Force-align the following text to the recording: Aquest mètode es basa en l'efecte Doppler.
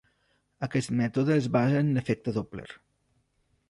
Aquest 0.67 0.93
mètode 1.03 1.37
es 1.43 1.51
basa 1.59 1.79
en 1.85 1.95
l'efecte 1.99 2.37
Doppler. 2.41 2.69